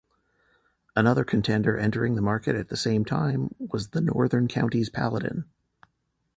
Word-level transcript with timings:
Another 0.95 1.23
contender 1.23 1.77
entering 1.77 2.15
the 2.15 2.23
market 2.23 2.55
at 2.55 2.69
the 2.69 2.75
same 2.75 3.05
time 3.05 3.53
was 3.59 3.89
the 3.89 4.01
Northern 4.01 4.47
Counties 4.47 4.89
Paladin. 4.89 5.45